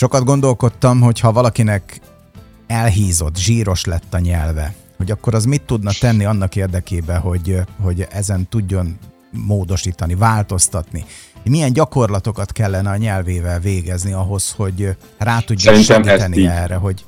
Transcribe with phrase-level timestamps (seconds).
[0.00, 2.00] Sokat gondolkodtam, hogy ha valakinek
[2.66, 8.06] elhízott, zsíros lett a nyelve, hogy akkor az mit tudna tenni annak érdekében, hogy, hogy
[8.10, 8.98] ezen tudjon
[9.46, 11.04] módosítani, változtatni.
[11.44, 17.04] Milyen gyakorlatokat kellene a nyelvével végezni ahhoz, hogy rá tudja Szerintem segíteni erre, hogy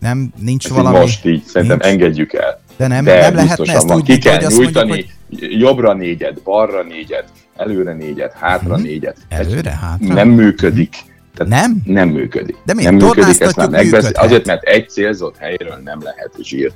[0.00, 0.98] nem, nincs ezt valami...
[0.98, 1.92] Most így, szerintem nincs?
[1.92, 2.60] engedjük el.
[2.76, 5.60] De nem, De nem lehetne ezt úgy, ki kell hogy nyújtani, mondjuk, hogy...
[5.60, 8.82] jobbra négyet, balra négyet, előre négyet, hátra hmm.
[8.82, 9.16] négyet.
[9.28, 10.14] Előre, hátra?
[10.14, 11.12] Nem működik.
[11.34, 11.82] Tehát nem?
[11.84, 12.56] Nem működik.
[12.64, 12.90] De miért?
[12.90, 14.10] Nem működik, ezt már megbesz...
[14.14, 16.74] Azért, mert egy célzott helyről nem lehet zsírt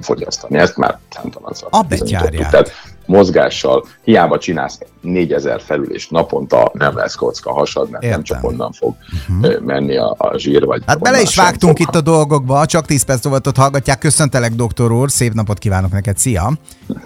[0.00, 0.58] fogyasztani.
[0.58, 2.50] Ezt már számtalanszor A betyárját.
[2.50, 2.70] Tehát
[3.06, 8.18] mozgással hiába csinálsz 4000 felülést naponta, nem lesz kocka hasad, mert Értem.
[8.18, 8.94] nem csak onnan fog
[9.28, 9.60] uh-huh.
[9.60, 10.64] menni a, a zsír.
[10.64, 11.88] Vagy hát bele is vágtunk fog.
[11.88, 13.98] itt a dolgokba, csak 10 perc volt hallgatják.
[13.98, 16.52] Köszöntelek, doktor úr, szép napot kívánok neked, szia!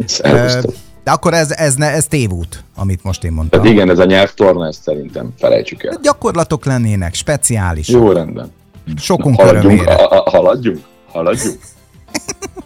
[0.05, 0.75] Szervusztok.
[1.09, 3.61] De akkor ez, ez, ne, ez tévút, amit most én mondtam.
[3.61, 5.91] Tehát igen, ez a nyelvtorna, ezt szerintem felejtsük el.
[5.91, 7.89] De gyakorlatok lennének, speciális.
[7.89, 8.53] Jó, rendben.
[8.97, 10.79] Sokunk haladjunk, a, a, haladjunk,
[11.13, 11.59] haladjunk.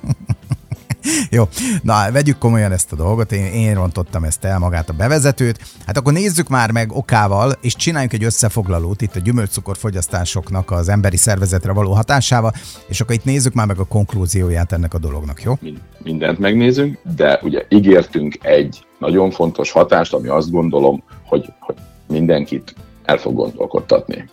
[1.31, 1.45] Jó,
[1.83, 5.61] na vegyük komolyan ezt a dolgot, én, én rontottam ezt el magát a bevezetőt.
[5.87, 10.89] Hát akkor nézzük már meg okával, és csináljunk egy összefoglalót itt a gyümölcscukor fogyasztásoknak az
[10.89, 12.53] emberi szervezetre való hatásával,
[12.87, 15.59] és akkor itt nézzük már meg a konklúzióját ennek a dolognak, jó?
[15.99, 21.77] Mindent megnézünk, de ugye ígértünk egy nagyon fontos hatást, ami azt gondolom, hogy, hogy
[22.09, 24.29] mindenkit el fog gondolkodtatni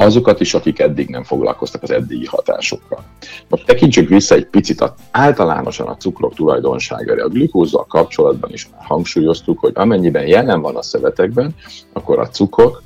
[0.00, 3.04] azokat is, akik eddig nem foglalkoztak az eddigi hatásokkal.
[3.48, 7.24] Most tekintsük vissza egy picit a, általánosan a cukrok tulajdonságára.
[7.24, 11.54] A glükózzal kapcsolatban is már hangsúlyoztuk, hogy amennyiben jelen van a szövetekben,
[11.92, 12.82] akkor a cukrok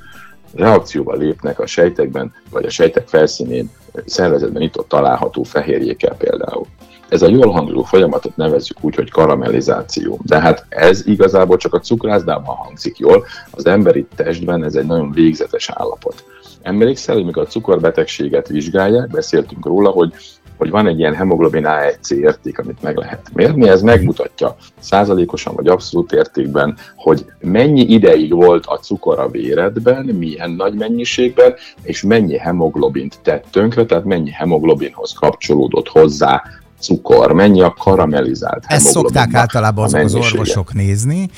[0.55, 3.69] reakcióba lépnek a sejtekben, vagy a sejtek felszínén,
[4.05, 6.65] szervezetben itt ott található fehérjékkel például.
[7.09, 10.19] Ez a jól hangzó folyamatot nevezzük úgy, hogy karamellizáció.
[10.23, 15.11] De hát ez igazából csak a cukrászdában hangzik jól, az emberi testben ez egy nagyon
[15.11, 16.23] végzetes állapot.
[16.65, 20.13] Emlékszel, hogy mikor a cukorbetegséget vizsgálják, beszéltünk róla, hogy
[20.57, 25.67] hogy van egy ilyen hemoglobin A1C érték, amit meg lehet mérni, ez megmutatja százalékosan vagy
[25.67, 32.37] abszolút értékben, hogy mennyi ideig volt a cukor a véredben, milyen nagy mennyiségben, és mennyi
[32.37, 36.43] hemoglobint tett tönkre, tehát mennyi hemoglobinhoz kapcsolódott hozzá
[36.79, 41.29] cukor, mennyi a karamellizált Ezt szokták általában azok az orvosok nézni,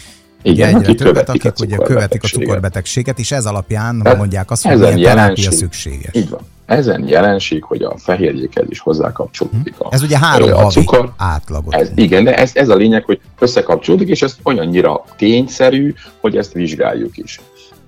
[0.48, 4.52] igen, egyre akik többet, akik a ugye követik a cukorbetegséget, és ez alapján Tehát mondják
[4.52, 6.14] azt, hogy milyen jelenség, szükséges.
[6.14, 6.40] Így van.
[6.66, 11.14] Ezen jelenség, hogy a fehérjékhez is hozzá kapcsolódik a Ez ugye három a cukor.
[11.18, 11.74] átlagot.
[11.74, 16.52] Ez, igen, de ez, ez a lényeg, hogy összekapcsolódik, és ez olyannyira tényszerű, hogy ezt
[16.54, 17.40] vizsgáljuk is.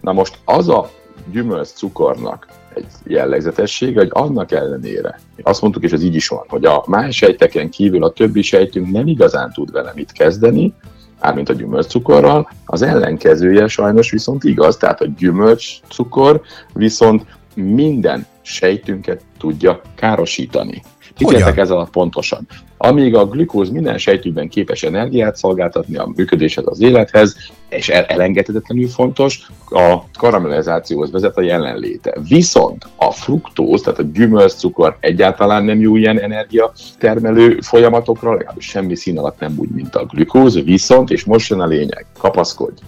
[0.02, 0.90] Na most az a
[1.32, 6.66] gyümölcs cukornak egy jellegzetessége, hogy annak ellenére, azt mondtuk, és ez így is van, hogy
[6.66, 10.74] a más sejteken kívül a többi sejtünk nem igazán tud vele mit kezdeni,
[11.22, 16.42] mármint a gyümölcscukorral, az ellenkezője sajnos viszont igaz, tehát a gyümölcscukor
[16.74, 17.26] viszont
[17.56, 20.82] minden sejtünket tudja károsítani.
[21.20, 22.48] Értek ez alatt pontosan?
[22.78, 27.36] Amíg a glükóz minden sejtükben képes energiát szolgáltatni a működéshez, az élethez,
[27.70, 32.18] és elengedhetetlenül fontos, a karamellizációhoz vezet a jelenléte.
[32.28, 38.96] Viszont a fruktóz, tehát a gyümölcscukor egyáltalán nem jó ilyen energia termelő folyamatokra, legalábbis semmi
[38.96, 42.82] szín alatt nem úgy, mint a glükóz, viszont, és most jön a lényeg, kapaszkodj,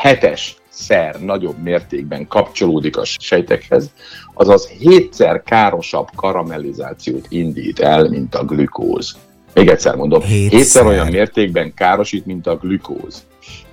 [0.00, 3.90] hetes szer nagyobb mértékben kapcsolódik a sejtekhez,
[4.34, 9.16] azaz hétszer károsabb karamellizációt indít el, mint a glükóz.
[9.54, 13.26] Még egyszer mondom, hétszer, hétszer olyan mértékben károsít, mint a glükóz.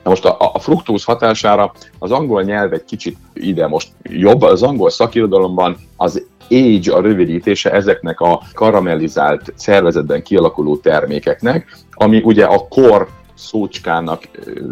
[0.04, 4.64] Na most a, a fruktóz hatására az angol nyelv egy kicsit ide most jobb, az
[4.64, 12.68] angol szakirodalomban az age a rövidítése ezeknek a karamellizált szervezetben kialakuló termékeknek, ami ugye a
[12.68, 14.24] kor szócskának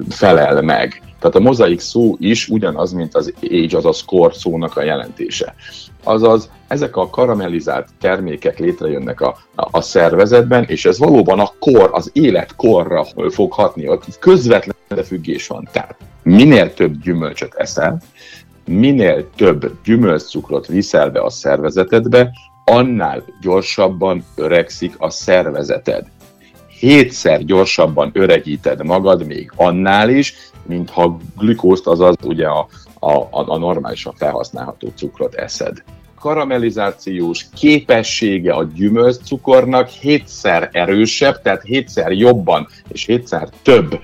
[0.09, 1.01] felel meg.
[1.19, 5.55] Tehát a mozaik szó is ugyanaz, mint az age, azaz kor szónak a jelentése.
[6.03, 11.89] Azaz ezek a karamellizált termékek létrejönnek a, a, a szervezetben, és ez valóban a kor,
[11.93, 15.67] az életkorra fog hatni, ott közvetlen függés van.
[15.71, 18.01] Tehát minél több gyümölcsöt eszel,
[18.65, 22.31] minél több gyümölcscukrot viszel be a szervezetedbe,
[22.65, 26.05] annál gyorsabban öregszik a szervezeted
[26.79, 30.35] hétszer gyorsabban öregíted magad még annál is,
[30.65, 32.67] mint ha glükózt, azaz ugye a,
[32.99, 35.83] a, a normálisan felhasználható cukrot eszed.
[36.19, 43.99] Karamellizációs képessége a gyümölcscukornak hétszer erősebb, tehát hétszer jobban és hétszer több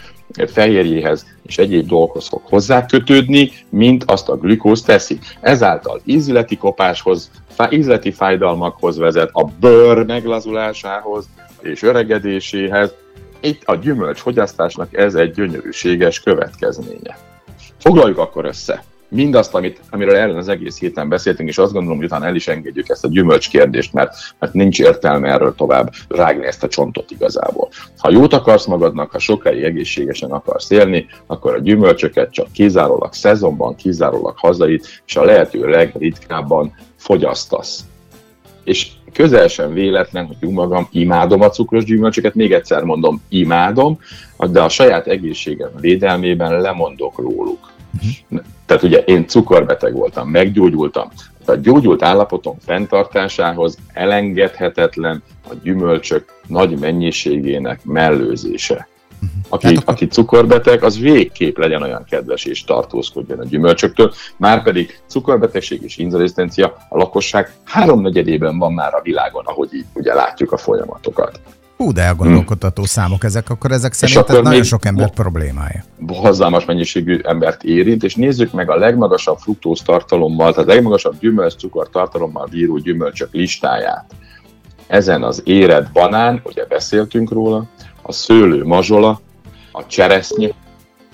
[0.47, 5.19] fehérjéhez és egyéb dolgokhoz fog hozzákötődni, mint azt a glükóz teszi.
[5.39, 7.31] Ezáltal ízleti kopáshoz,
[7.69, 11.25] ízleti fájdalmakhoz vezet, a bőr meglazulásához,
[11.61, 12.93] és öregedéséhez.
[13.41, 17.17] Itt a gyümölcs fogyasztásnak ez egy gyönyörűséges következménye.
[17.77, 18.83] Foglaljuk akkor össze.
[19.13, 22.47] mindazt, amit, amiről ellen az egész héten beszéltünk, és azt gondolom, hogy utána el is
[22.47, 27.11] engedjük ezt a gyümölcs kérdést, mert, mert nincs értelme erről tovább rágni ezt a csontot
[27.11, 27.69] igazából.
[27.97, 33.75] Ha jót akarsz magadnak, ha sokáig egészségesen akarsz élni, akkor a gyümölcsöket csak kizárólag szezonban,
[33.75, 37.85] kizárólag hazait, és a lehető legritkábban fogyasztasz.
[38.63, 43.99] És közel sem véletlen, hogy jó magam imádom a cukros gyümölcsöket, még egyszer mondom, imádom,
[44.49, 47.71] de a saját egészségem védelmében lemondok róluk.
[47.95, 48.45] Uh-huh.
[48.65, 51.09] Tehát ugye én cukorbeteg voltam, meggyógyultam.
[51.45, 58.87] A gyógyult állapotom fenntartásához elengedhetetlen a gyümölcsök nagy mennyiségének mellőzése.
[59.49, 65.01] Aki, hát aki cukorbeteg, az végképp legyen olyan kedves és tartózkodjon a gyümölcsöktől, már pedig
[65.07, 70.57] cukorbetegség és inzulisztencia a lakosság háromnegyedében van már a világon, ahogy így ugye látjuk a
[70.57, 71.39] folyamatokat.
[71.77, 72.91] Hú, de elgondolkodtató hmm.
[72.91, 75.83] számok ezek, akkor ezek szerint ez nagyon sok ember problémája.
[76.07, 81.89] Hazámas mennyiségű embert érint, és nézzük meg a legmagasabb fruktóz tartalommal, tehát a legmagasabb gyümölcscukor
[81.89, 84.05] tartalommal bíró gyümölcsök listáját.
[84.87, 87.65] Ezen az éred banán, ugye beszéltünk róla,
[88.11, 89.19] a szőlő mazsola,
[89.71, 90.49] a cseresznye,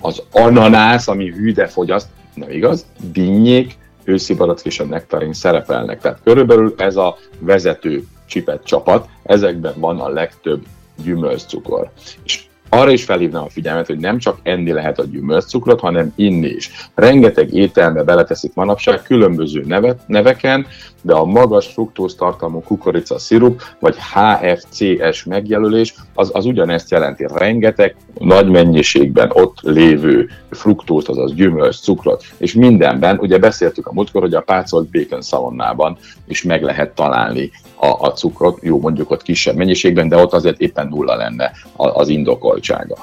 [0.00, 6.00] az ananász, ami hűde fogyaszt, nem igaz, dinnyék, őszi barack és a nektarin szerepelnek.
[6.00, 10.66] Tehát körülbelül ez a vezető csipet csapat, ezekben van a legtöbb
[11.02, 11.90] gyümölcscukor.
[12.22, 16.48] És arra is felhívnám a figyelmet, hogy nem csak enni lehet a gyümölcscukrot, hanem inni
[16.48, 16.70] is.
[16.94, 20.66] Rengeteg ételbe beleteszik manapság különböző nevet, neveken,
[21.02, 27.26] de a magas fruktóz tartalmú kukorica szirup, vagy HFCS megjelölés, az, az ugyanezt jelenti.
[27.34, 34.22] Rengeteg nagy mennyiségben ott lévő fruktóz, azaz gyümölcs, cukrot, és mindenben, ugye beszéltük a múltkor,
[34.22, 39.22] hogy a pácolt bacon szalonnában is meg lehet találni a, a cukrot, jó mondjuk ott
[39.22, 42.08] kisebb mennyiségben, de ott azért éppen nulla lenne az
[42.58, 42.96] indokoltsága.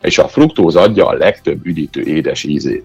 [0.00, 2.84] És a fruktóz adja a legtöbb üdítő édes ízét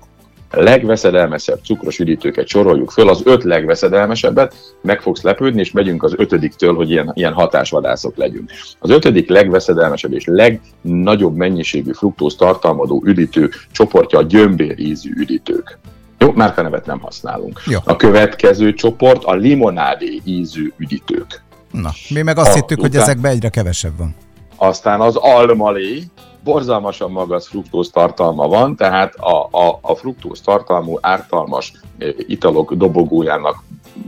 [0.55, 6.75] legveszedelmesebb cukros üdítőket soroljuk föl, az öt legveszedelmesebbet, meg fogsz lepődni, és megyünk az ötödiktől,
[6.75, 8.51] hogy ilyen, ilyen hatásvadászok legyünk.
[8.79, 15.77] Az ötödik legveszedelmesebb és legnagyobb mennyiségű fruktóz tartalmazó üdítő csoportja a gyömbér ízű üdítők.
[16.17, 17.61] Jó, nevet nem használunk.
[17.65, 17.79] Jó.
[17.83, 21.41] A következő csoport a limonádé ízű üdítők.
[21.71, 22.91] Na, mi meg azt a, hittük, után...
[22.91, 24.15] hogy ezekben egyre kevesebb van.
[24.63, 26.03] Aztán az almalé,
[26.43, 31.73] borzalmasan magas fruktóz tartalma van, tehát a, a, a fruktóz tartalmú ártalmas
[32.17, 33.63] italok dobogójának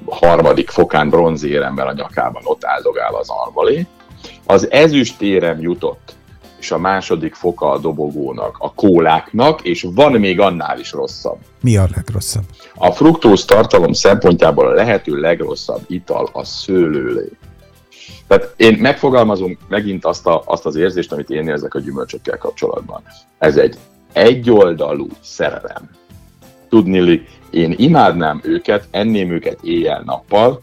[0.05, 3.87] harmadik fokán bronzéremben a nyakában ott áldogál az almalé.
[4.45, 6.15] Az ezüstérem jutott,
[6.59, 11.37] és a második foka a dobogónak, a kóláknak, és van még annál is rosszabb.
[11.61, 12.45] Mi a legrosszabb?
[12.75, 17.29] A fruktóz tartalom szempontjából a lehető legrosszabb ital a szőlőlé.
[18.27, 23.01] Tehát én megfogalmazom megint azt, a, azt az érzést, amit én érzek a gyümölcsökkel kapcsolatban.
[23.37, 23.77] Ez egy
[24.13, 25.89] egyoldalú szerelem.
[26.69, 30.61] Tudni, én imádnám őket, enném őket éjjel-nappal,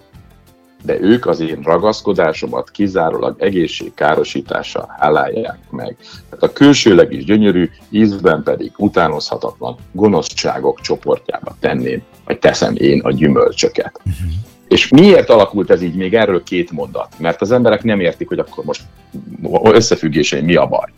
[0.84, 5.96] de ők az én ragaszkodásomat kizárólag egészségkárosítással állálják meg.
[6.00, 13.12] Tehát a külsőleg is gyönyörű, ízben pedig utánozhatatlan gonoszságok csoportjába tenném, vagy teszem én a
[13.12, 14.00] gyümölcsöket.
[14.72, 15.94] És miért alakult ez így?
[15.94, 17.14] Még erről két mondat.
[17.19, 18.82] Mert az emberek nem értik, hogy akkor most
[19.62, 20.90] összefüggései mi a baj.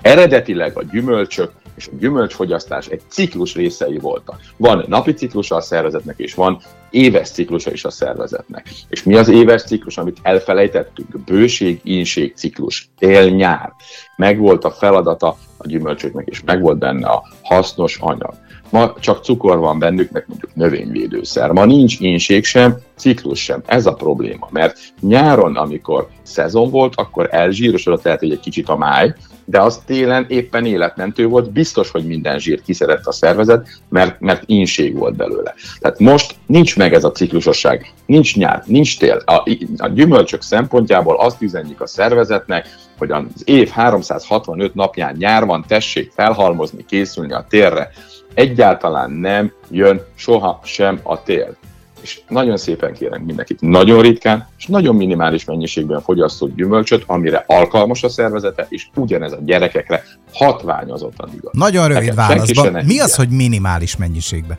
[0.00, 4.40] Eredetileg a gyümölcsök és a gyümölcsfogyasztás egy ciklus részei voltak.
[4.56, 8.68] Van napi ciklusa a szervezetnek, és van éves ciklusa is a szervezetnek.
[8.88, 11.24] És mi az éves ciklus, amit elfelejtettünk?
[11.24, 13.72] Bőség, ínség ciklus, tél-nyár.
[14.16, 18.34] Megvolt a feladata a gyümölcsöknek, és megvolt benne a hasznos anyag.
[18.70, 21.50] Ma csak cukor van bennük, meg mondjuk növényvédőszer.
[21.50, 23.62] Ma nincs ínség sem, ciklus sem.
[23.66, 28.76] Ez a probléma, mert nyáron, amikor szezon volt, akkor elzsírosodott lehet, hogy egy kicsit a
[28.76, 29.14] máj,
[29.48, 34.42] de az télen éppen életmentő volt, biztos, hogy minden zsírt kiszerett a szervezet, mert, mert
[34.46, 35.54] ínség volt belőle.
[35.80, 39.22] Tehát most nincs meg ez a ciklusosság, nincs nyár, nincs tél.
[39.24, 39.42] A,
[39.76, 42.66] a gyümölcsök szempontjából azt üzenjük a szervezetnek,
[42.98, 47.90] hogy az év 365 napján nyár van, tessék felhalmozni, készülni a térre.
[48.34, 51.56] Egyáltalán nem jön soha sem a tél
[52.06, 58.02] és nagyon szépen kérem mindenkit, nagyon ritkán és nagyon minimális mennyiségben fogyasszott gyümölcsöt, amire alkalmas
[58.02, 61.52] a szervezete, és ugyanez a gyerekekre hatványozottan igaz.
[61.52, 62.84] Nagyon rövid válaszban.
[62.84, 64.58] Mi az, hogy minimális mennyiségben?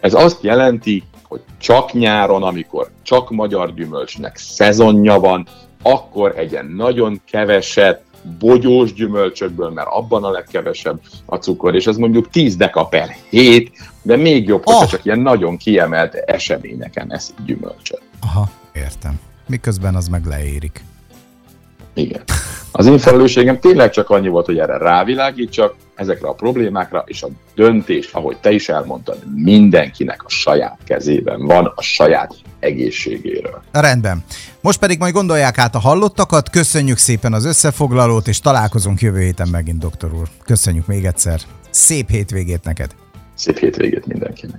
[0.00, 5.46] Ez azt jelenti, hogy csak nyáron, amikor csak magyar gyümölcsnek szezonja van,
[5.82, 8.02] akkor egyen nagyon keveset,
[8.38, 13.72] bogyós gyümölcsökből, mert abban a legkevesebb a cukor, és ez mondjuk 10 deka per hét,
[14.02, 14.86] de még jobb, oh.
[14.86, 18.02] csak ilyen nagyon kiemelt eseményeken eszik gyümölcsöt.
[18.20, 19.20] Aha, értem.
[19.46, 20.84] Miközben az meg leérik.
[21.94, 22.22] Igen.
[22.72, 27.28] Az én felelősségem tényleg csak annyi volt, hogy erre rávilágítsak, ezekre a problémákra, és a
[27.54, 33.62] döntés, ahogy te is elmondtad, mindenkinek a saját kezében van, a saját egészségéről.
[33.72, 34.24] Rendben.
[34.60, 39.48] Most pedig majd gondolják át a hallottakat, köszönjük szépen az összefoglalót, és találkozunk jövő héten
[39.48, 40.28] megint, doktor úr.
[40.44, 41.40] Köszönjük még egyszer.
[41.70, 42.94] Szép hétvégét neked!
[43.34, 44.58] Szép hétvégét mindenkinek!